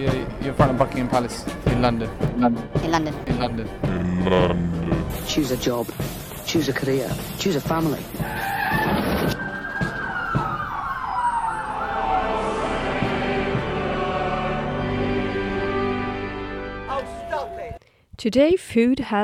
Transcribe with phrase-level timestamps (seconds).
[0.00, 2.10] you're, you're in front of Buckingham Palace in London.
[2.34, 2.68] In London.
[2.82, 3.14] In London.
[3.26, 3.68] In London.
[3.84, 5.06] In London.
[5.26, 5.88] Choose a job.
[6.46, 7.10] Choose a career.
[7.38, 8.02] Choose a family.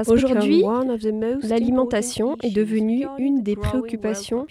[0.08, 0.64] Aujourd'hui,
[1.42, 4.46] l'alimentation est devenue une des préoccupations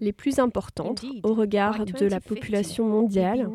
[0.00, 3.50] les plus importantes au regard de la population mondiale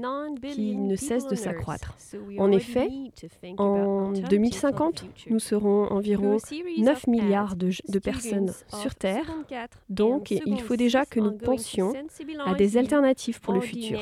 [0.52, 1.96] qui ne cesse de s'accroître.
[2.38, 2.90] En effet,
[3.58, 6.38] en 2050, nous serons environ
[6.78, 8.52] 9 milliards de, de personnes
[8.82, 9.26] sur Terre.
[9.90, 11.94] Donc, il faut déjà que nous pensions
[12.46, 14.00] à des alternatives pour le futur.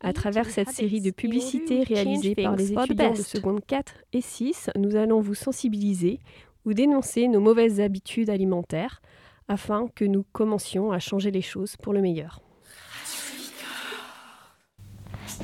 [0.00, 4.70] À travers cette série de publicités réalisées par les étudiants de seconde 4 et 6,
[4.76, 6.20] nous allons vous sensibiliser
[6.64, 9.02] ou dénoncer nos mauvaises habitudes alimentaires
[9.48, 12.40] afin que nous commencions à changer les choses pour le meilleur.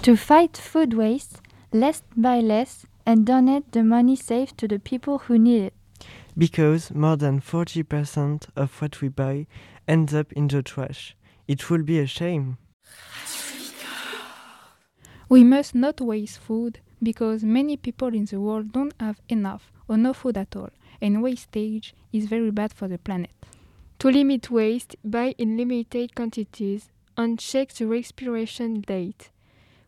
[0.03, 5.19] To fight food waste, let's buy less and donate the money saved to the people
[5.29, 5.75] who need it.
[6.37, 9.47] Because more than 40% of what we buy
[9.89, 11.17] ends up in the trash.
[11.49, 12.59] It will be a shame.
[15.29, 19.99] We must not waste food because many people in the world don't have enough or
[19.99, 20.71] no food at all,
[21.03, 23.31] and wastage is very bad for the planet.
[23.99, 29.31] To limit waste, buy in limited quantities and check the expiration date.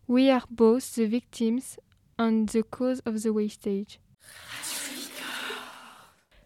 [0.07, 1.79] We are both the victims
[2.19, 3.99] and the cause of the wastage.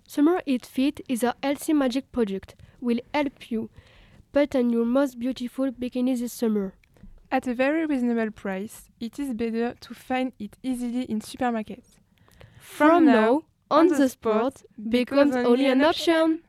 [0.06, 2.54] Summer Eat Fit is a healthy magic product.
[2.80, 3.70] Will help you
[4.32, 6.74] put on your most beautiful bikini this summer.
[7.34, 11.96] At a very reasonable price, it is better to find it easily in supermarkets.
[12.60, 16.44] From, now, on the spot becomes only an option.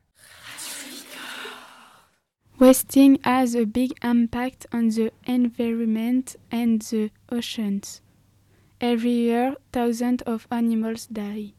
[2.59, 8.01] Wasting has a big impact on the environment and the oceans.
[8.79, 11.53] Every year, thousands of animals die.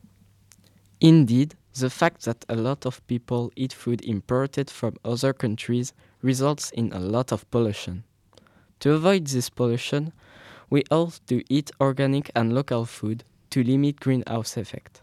[1.00, 5.92] Indeed, the fact that a lot of people eat food imported from other countries
[6.22, 8.04] results in a lot of pollution.
[8.80, 10.12] To avoid this pollution,
[10.68, 15.02] we ought to eat organic and local food to limit greenhouse effect.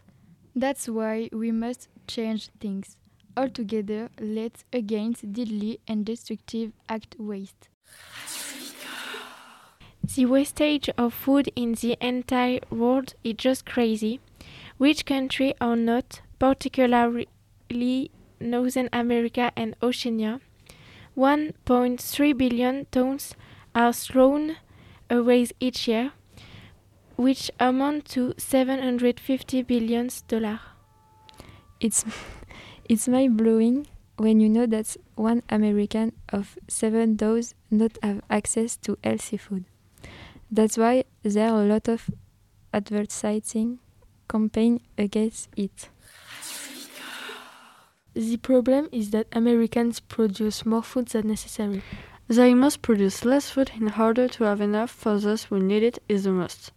[0.54, 2.96] That's why we must change things.
[3.36, 7.68] Altogether, let's against deadly and destructive act waste.
[10.14, 14.20] The wastage of food in the entire world is just crazy.
[14.76, 17.26] Which country or not, particularly
[18.38, 20.40] Northern America and Oceania,
[21.16, 23.34] 1.3 billion tons
[23.74, 24.56] are thrown
[25.10, 26.12] away each year,
[27.16, 30.60] which amount to 750 billion dollars.
[31.80, 32.04] It's
[32.88, 33.86] it's mind blowing
[34.16, 39.64] when you know that one American of seven does not have access to healthy food.
[40.50, 42.08] That's why there are a lot of
[42.72, 43.80] advertising
[44.28, 45.88] campaign against it.
[48.14, 51.82] The problem is that Americans produce more food than necessary.
[52.28, 55.98] They must produce less food in order to have enough for those who need it
[56.08, 56.72] is the most.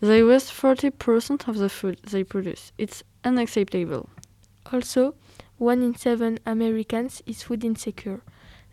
[0.00, 2.72] They waste 40% of the food they produce.
[2.76, 4.10] It's unacceptable.
[4.70, 5.14] Also,
[5.56, 8.20] one in seven Americans is food insecure.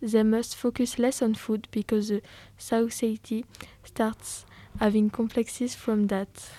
[0.02, 2.22] They must focus less on food because the
[2.58, 3.46] society
[3.86, 4.46] starts
[4.80, 6.50] having complexes from that.